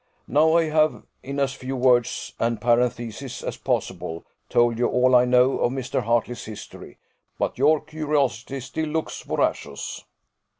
[0.27, 5.25] Now I have, in as few words and parentheses as possible, told you all I
[5.25, 6.01] know of Mr.
[6.01, 6.97] Hartley's history;
[7.37, 10.03] but your curiosity still looks voracious."